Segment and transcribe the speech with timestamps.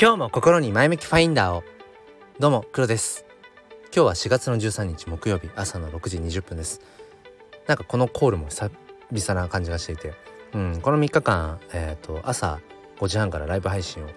[0.00, 1.62] 今日も心に前向きファインダーを。
[2.38, 3.26] どうも黒です。
[3.94, 6.80] 今日は4月の13日木曜日朝の6時20分です。
[7.66, 10.14] なんかこのコールも久々な感じがしていて、
[10.54, 12.60] うん、この3日間、えーと、朝
[12.98, 14.08] 5時半からライブ配信を、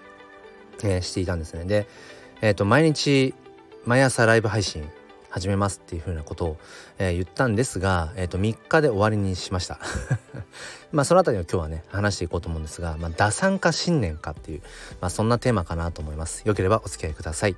[0.84, 1.66] えー、していたんですね。
[1.66, 1.86] で、
[2.40, 3.34] えーと毎日
[3.84, 4.88] 毎朝ライブ配信
[5.34, 6.56] 始めますっていうふうなことを、
[6.96, 9.80] えー、言ったんですが、えー、と3日で終わりにしました。
[10.92, 14.62] まあそのあたりを今日はね話していこうと思うんですが、まあ、打算か信念かっていう、
[15.00, 16.44] まあ、そんなテーマかなと思います。
[16.46, 17.56] よければお付き合いください。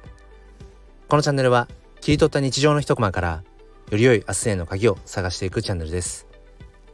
[1.09, 1.69] このチャンネルは
[2.01, 3.43] 切り取った日常の一コマから
[3.91, 6.27] より良い明日への鍵を探していくチャンネルです。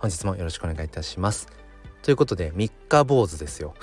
[0.01, 1.47] 本日もよろしくお願いいたします。
[2.03, 3.75] ということで3日坊主ですよ。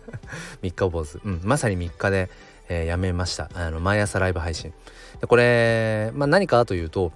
[0.64, 1.20] 3日坊主。
[1.22, 2.30] うんまさに3日で、
[2.68, 4.72] えー、やめましたあの毎朝ライブ配信
[5.20, 7.12] でこれ、まあ、何かというと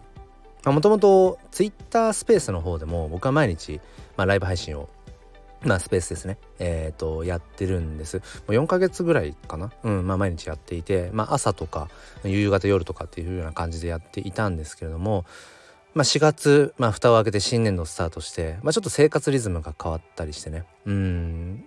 [0.64, 3.80] もともと Twitter スペースの方でも僕は毎日、
[4.16, 4.88] まあ、ライブ配信を
[5.64, 6.38] まあスペースですね。
[6.58, 8.16] えっ、ー、と、やってるんです。
[8.16, 9.70] もう4ヶ月ぐらいかな？
[9.84, 11.88] うん、まあ毎日やっていて、まあ朝とか
[12.24, 15.24] 夕方夜とかっていうような感じでやっていたんですけれども、
[15.94, 20.64] まあ4月、まあ蓋を開けて新年度スタートして、まあちょっと生活リズムが変わったりしてね。
[20.84, 21.64] うん、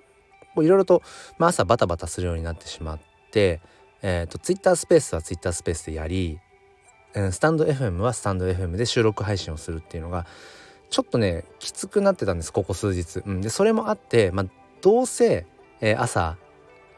[0.57, 1.01] いろいろと、
[1.37, 2.99] まあ朝バタバタするようになってしまっ
[3.31, 3.61] て、
[4.01, 6.39] えっ、ー、と、Twitter スペースは Twitter スペースでやり、
[7.31, 10.25] スタンド FM はスタンド FM で収録配信をするっていうのが
[10.89, 14.45] ちょっとねきつくなってたんですここ数日、うん、でそれもあって、まあ、
[14.81, 15.45] どうせ、
[15.81, 16.37] えー、朝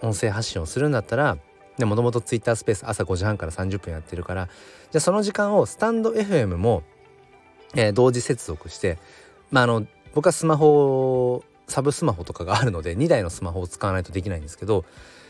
[0.01, 1.37] 音声発信をするんだったら
[1.79, 4.47] もともと Twitter スペース朝5時半から30分やってるから
[4.91, 6.81] じゃあその時間をスタンド FM も、
[7.75, 8.97] えー、同時接続して
[9.51, 14.85] まああの僕はスマホサブスマホとかがあるので2台のスマホを使わないとできないんですけど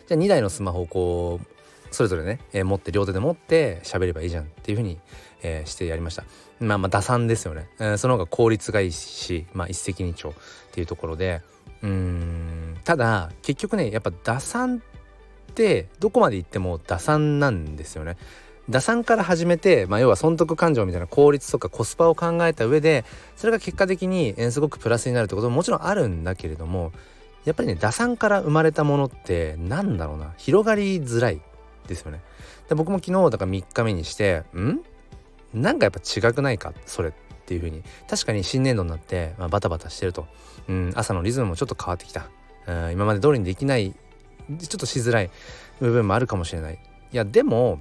[0.08, 1.56] じゃあ2台のスマホをこう
[1.98, 5.00] それぞれね、えー、持って両手で持って喋ればいいじゃんっていう風に、
[5.42, 6.26] えー、してやりました。
[6.59, 10.38] まあまあ打算ですよね、えー、その方が効率がいいしまあ一石二鳥っ
[10.72, 11.42] ていうところで。
[11.81, 18.16] うんただ結局ねやっぱ打算ってどこまで行っても打算なんですよね。
[18.69, 23.06] 打算から始めて、まあ、要は損得感情みたいな効率とかコスパを考えた上で
[23.38, 26.91] それが結果的にすごくプラスになるってことももちろんあるんだけれども
[27.46, 30.34] やっぱりね打算から生まれたものってなんだろうな。
[30.38, 31.41] 広がりづらい。
[31.88, 32.22] ですよね。
[32.70, 34.81] で僕も昨日だから3日目にしてん？
[35.53, 36.74] なんかやっぱ違くないか？
[36.86, 37.12] それっ
[37.46, 37.84] ていう風に。
[38.09, 40.28] 確かに新年度になって、まあ、バタバタしてると、
[40.68, 42.30] うん、朝のリズムもちょっと変わってきた、
[42.68, 45.31] うん、今まで通りにできないちょっとしづらい
[45.80, 46.80] 部分もあるかもしれない。
[47.12, 47.80] いやでも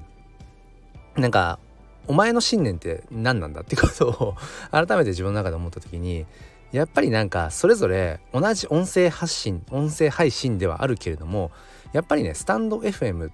[1.17, 1.59] なんか
[2.07, 4.37] お前の信念って何なんだってことを
[4.71, 6.27] 改めて自分の中で思った時に
[6.71, 11.51] やっぱりなんかそれぞれ同じ音声発信音声配信ではあるけれども
[11.93, 13.33] やっぱりねスタンド FM っ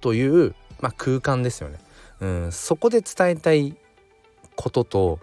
[0.00, 1.78] という、まあ、空間ですよね。
[2.20, 3.76] うん、そこで伝えたい
[4.56, 5.20] ことと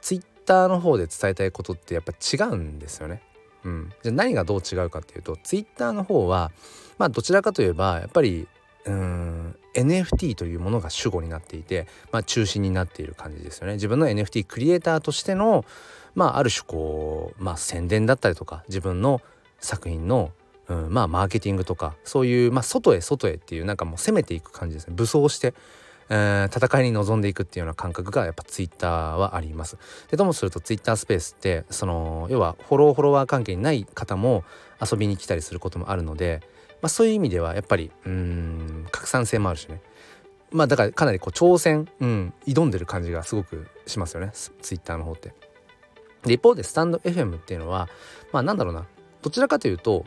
[0.00, 3.22] ツイッターの方で伝えたいことってやっぱ違うんですよね。
[3.64, 6.52] うん、じゃあ何がどう違うかっていうとツイッターの方は
[6.96, 8.46] まあどちらかといえばやっぱり
[8.84, 13.74] うん NFT というものが主語になっていて、まあ、中心になっている感じですよね。
[13.74, 15.64] 自分の NFT クリエイターとしての、
[16.14, 19.20] まあ、ある種こう、まあ、宣伝だったりとか自分の
[19.60, 20.32] 作品の
[20.68, 25.54] うん、まあマーケティングとかそういう、まあ、外へ外へっていうなんかもう攻めていく感じですね武装して、
[26.10, 29.78] えー、戦いに臨んでいくっていうような感覚がやっぱツイッターはあります。
[30.10, 34.44] でともするとツイッタースペースってその要はフォローフォロワー関係にない方も
[34.80, 36.42] 遊びに来たりすることもあるので、
[36.82, 39.80] まあ、そういう意味ではやっぱりうん拡散性もあるしね
[40.50, 45.32] まあだからかなりこう挑戦、うん、挑んでる感じがすごくしますよねツイッターの方って。
[46.24, 47.88] で一方でスタンド FM っていうのは
[48.32, 48.86] まあなんだろうな
[49.22, 50.04] どちらかというと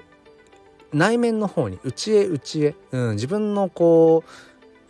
[0.93, 4.29] 内面の方に内へ内へ、うん、自分のこう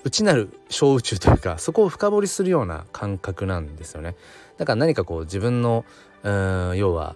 [0.04, 4.16] 内なる小宇宙というかそこを深掘りするような感覚なんですよね。
[4.58, 5.86] だから何かこう自分の
[6.24, 7.16] うん要は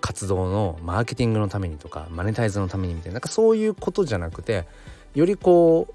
[0.00, 4.66] 活動のマーケティングのためにとかマネタイズのためにみたいななんかそういうことじゃなくて
[5.14, 5.88] よりこ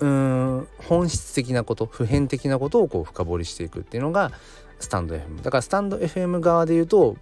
[0.00, 4.32] ううん本質的なこと普遍的なことをこう深掘りしていくっていうのが
[4.78, 7.16] スタンド FM だからスタンド FM 側で言うと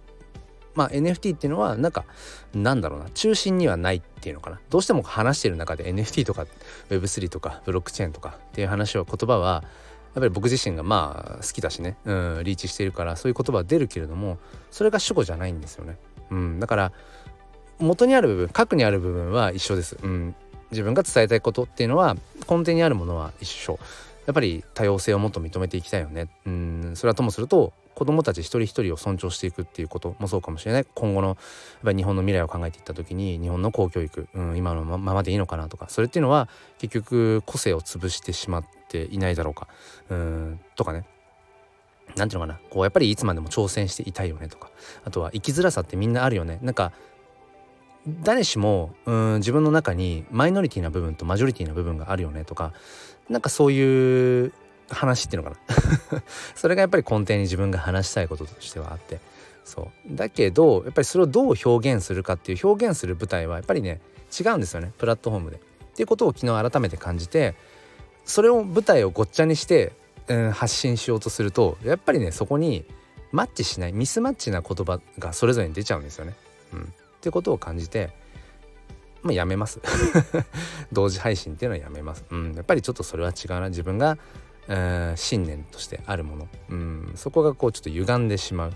[0.75, 2.05] まあ、NFT っていうのはなんか
[2.53, 6.45] なんだろうな中心にはないっていうのかなどうしても話してる中で NFT とか
[6.89, 9.63] Web3 とかブロックチェーンとかっていう話を言葉は
[10.15, 14.37] やっぱり僕自身がまあ好きだしね、うん、リーチしているからそういう言葉は出るけれども
[14.71, 15.97] それが主語じゃないんですよね。
[16.31, 16.91] うん、だから
[17.79, 19.97] 元にある部分核にある部分は一緒です。
[20.01, 20.35] うん、
[20.71, 22.15] 自分が伝えたいことっていうのは
[22.49, 23.77] 根底にあるものは一緒。
[24.25, 26.29] やっぱり多様性をもっと認めていきたいよね。
[26.45, 30.85] うんそれはともすると子どもたち一人一人を尊重していくっていうこともそうかもしれない。
[30.93, 31.37] 今後のやっ
[31.83, 39.67] ぱり日本の未来を考えていった時に日本の公教育、うん、今のままでいいのかなとかそれっていうのは結局個性を潰してしまっていないだろうか。
[40.09, 41.05] うんとかね。
[42.15, 42.59] なんていうのかな。
[42.69, 44.69] こうやっぱりいつまでも挑戦していたいよねとか。
[45.05, 46.59] あとは生きづらさってみんなあるよね。
[46.61, 46.91] なんか
[48.21, 52.71] 誰しもうん自分の中にマイノリティな部分とマジョリティな部分があるよねとか
[53.29, 54.53] なんかそういう
[54.89, 55.57] 話っていうのか
[56.11, 56.23] な。
[56.55, 59.19] それがやっぱり根底に自分が話したいこととしてはあって。
[59.63, 60.15] そう。
[60.15, 63.99] だけどやっぱりそれをどう表現するかっていう表現する舞台はやっぱりね
[64.37, 64.91] 違うんですよね。
[64.97, 65.57] プラットフォームで。
[65.57, 65.59] っ
[65.95, 67.55] ていうことを昨日改めて感じて
[68.25, 69.93] それを舞台をごっちゃにして、
[70.27, 72.85] うん、発信しようとするとやっぱりねそこに
[73.31, 76.35] マッチしないミスマッチな言葉がそれぞれに出ちゃうんですよね。
[76.73, 76.85] うん、っ
[77.21, 78.11] てことを感じて
[79.25, 79.79] まあやめます。
[80.93, 82.23] 同時配信っていうのはやめます。
[82.29, 83.69] うん、やっぱりちょっとそれは違うな。
[83.69, 84.19] 自分が、
[85.15, 88.73] 信念としてあるもの、うん、そこがこうちょっと歪んでしまう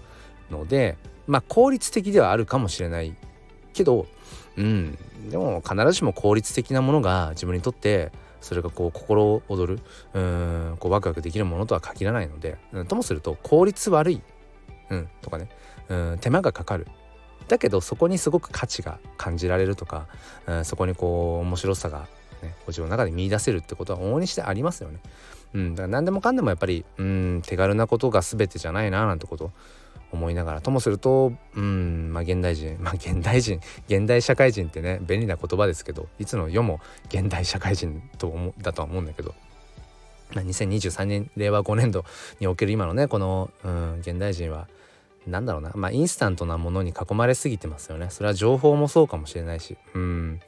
[0.51, 0.97] ので
[1.27, 3.15] まあ効率的ではあるかもしれない
[3.73, 4.07] けど
[4.57, 4.97] うん
[5.29, 9.79] でも必ずしも効率的なものが自分にとってそれがこう心躍る
[10.13, 12.57] うんこうワクワクできるものとは限らないので、
[12.87, 14.21] ともすると効率悪い、
[14.89, 15.49] うん、とかね
[15.89, 16.87] うん手間がかかる
[17.47, 20.07] だけどそこにすごく価値が感じられるとか、
[20.45, 22.07] うん、そこにこう面白さが、
[22.41, 24.99] ね、自分の中で見出せるってことは往々にしてありますよね。
[25.53, 29.51] うん、だから何でもかんでもやっぱりうん手軽なことが全てじゃないななんてこと
[30.11, 30.61] 思いながら。
[30.61, 36.79] ともするとうんまあ現代人まあ現代人現代社会人ってね便利な言葉ですけどいつの世も
[37.09, 39.33] 現代社会人と思だとは思うんだけど、
[40.33, 42.05] まあ、2023年令和5年度
[42.39, 44.67] における今のねこのうん現代人は
[45.27, 48.07] 何だろうなまあインスタントなものに囲まれすぎてますよね。
[48.09, 49.77] それは情報もそうかもしれないし。
[49.93, 50.41] うん。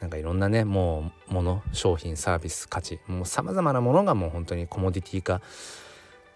[0.00, 5.40] なんかいろんなねもうもの商品サービス価値もうさまざまなものがもう本当にコモディティ化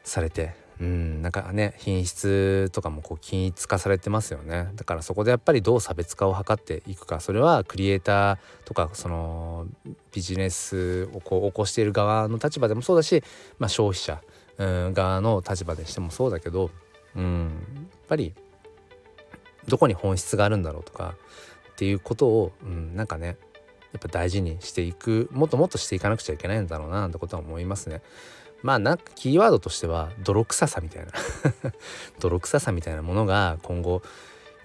[0.03, 4.71] されてうんなんかね品質とかもこう均一化されてますよね。
[4.75, 7.21] だからそこでやっぱりどう差別化を図っていくか。
[7.21, 9.67] それはクリエイターとかその
[10.13, 13.23] ビジネスをこう起こしている側の立場でもそうだし、
[13.59, 14.21] まあ、消費者、
[14.59, 16.71] 側の立場でしてもそうだけど、
[17.15, 17.45] うん、
[17.75, 18.35] やっぱり
[19.69, 21.15] どこに本質があるんだろうとか
[21.73, 23.37] っていうことを、うん、なんかね
[23.93, 28.03] やっぱ大事にしていくもっともっとしていかなくちゃいけないんだろうななんてことは思いますね。
[28.63, 31.13] まあなんかキーワードとしては泥臭さみたいな。
[32.21, 34.03] 泥臭さみたいなものが今後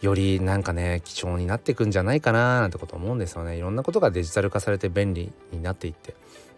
[0.02, 3.58] よりなんかね貴重になっていくんじゃないかななんてこと思うんですよね。
[3.58, 6.16] いろんなことがデジタル化されて便利になっていって。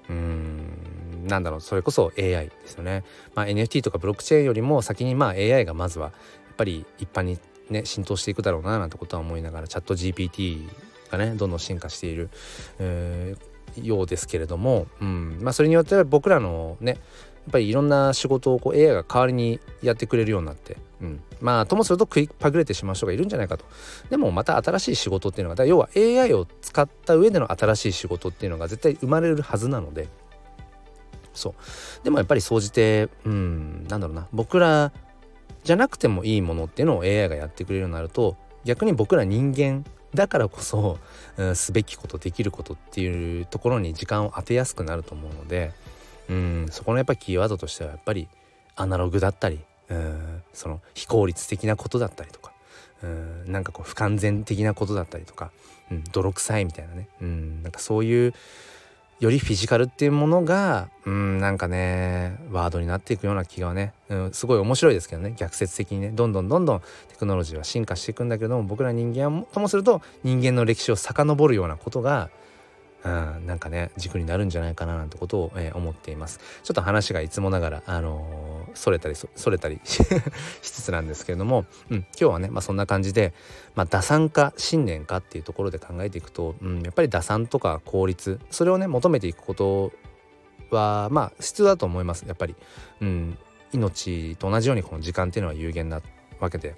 [0.09, 1.61] うんなんだろう。
[1.61, 3.03] それこそ AI ですよね、
[3.35, 6.11] まあ、NFT とかブロックチェーンよりも先にまあ AI がまずはや
[6.53, 7.39] っぱり一般に
[7.69, 10.67] ね浸透していくだろうななんてことは思いながらチャット GPT
[11.09, 12.29] がねどんどん進化している、
[12.79, 15.39] えー、ようですけれども、うん。
[15.41, 23.65] まあ、それによっては僕らのねやっぱりいろんな仕事をこう AI が代わりにやってくれるようになって、うん、まあともすると食いパグれてしまう人がいるんじゃないかと。
[24.09, 30.07] でもまた新しい仕事っていうのが要は AI を使った上での新しい仕事っていうのが絶対生まれるはずなので。
[31.33, 32.03] そう。
[32.03, 34.27] でもやっぱり総じてうんなんだろうな。
[34.33, 34.91] 僕ら
[35.63, 40.97] じゃなくてもいいものっていうのを AI がやってくれるようになると逆に僕ら人間だからこそ、
[41.37, 45.71] うん、すべきことできることっていうところに時間を当てやすくなると思うので
[46.29, 48.27] うんそこのやっぱキーワードとしてはやっぱり
[48.75, 49.59] アナログだったり
[49.89, 52.53] うんその非効率的なことだったりとか
[53.03, 55.51] うんなんかこう不完全的なことだったりとか、
[55.91, 58.33] うん、泥臭いみたいなねうんなんかそういう
[59.19, 65.33] よりフィジカルっていうものがうんなんかねワードになっていくような気がね、うん、すごい面白いですけどね。
[65.35, 66.11] 逆説的にね。
[66.11, 72.29] どんどんどんどんテクノロジーは進化していくんだけども僕ら人間はともすると人間の歴史を遡るようなことが
[73.03, 76.39] うん、なんかね軸になるんじゃないかななんてことを、えー、思っています。
[76.63, 78.38] ちょっと話がいつもながらあのー、
[78.73, 80.03] それたりそれたり し
[80.61, 83.33] つつなんですけれども、うん、今日はね、まあ、そんな感じで、
[83.75, 89.91] まあ、打算か信念かっていうところで考えていくと、うん、やっぱり打算とか効率それをね求めていくこと
[90.71, 92.55] はまあ必要だと思いますやっぱり、
[93.01, 93.37] うん、
[93.73, 96.01] 命と同じようにこの時間っていうのは有限な
[96.39, 96.75] わけで。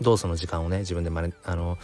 [0.00, 1.78] どうその時間をね自分でまねあの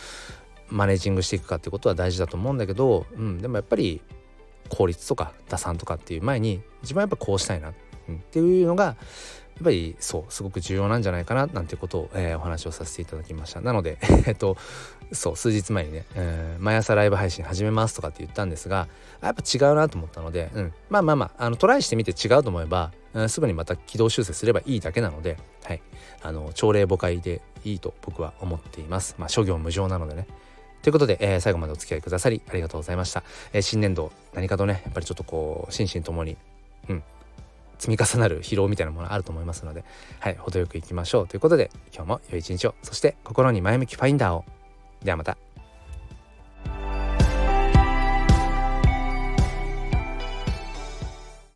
[0.69, 4.01] マネージングしていくかってことは大事だと思うんだけど、うん、でもやっぱり
[4.69, 7.75] 効率とか打算とかっていう前に自分はやっぱこうしたいな、
[8.11, 8.97] っていうのがや
[9.61, 13.61] っぱりそうすごく重要なんじゃないかななんてことを、えー、お話をさせていただきました。
[13.61, 14.57] なので えっと
[15.13, 18.89] そう数日前にね、えー、毎朝ライブ配信始めますとかって言ったんですが
[19.21, 25.83] やっぱ違うなと思ったので、うん、まあまあまああのトライしてみて違うと思えば、うん、すぐにまた軌道修正すればいいだけなので、はい、
[26.23, 29.15] あの朝礼誤解でいいと僕は思っています。
[29.19, 30.27] まあ諸行無常なのでね。
[30.83, 33.23] ということで、えー、最後までお付き合いくださりありがとうございました。
[33.53, 36.37] えー、新年度何かとねやっぱりちょっとこう心身ともに
[36.89, 37.03] うん。
[37.83, 39.85] 積み重なる疲労みたいなものあると思いますので
[40.21, 41.29] はい程よくいきましょう。
[41.29, 42.77] ということで今日も良い一日を。
[42.85, 44.45] そして心に前向きファインダーを。
[45.03, 45.37] ではまた。